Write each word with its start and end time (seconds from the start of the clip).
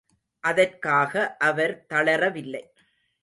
அதற்காக 0.43 1.13
அவர் 1.39 1.85
தளரவில்லை. 1.89 2.63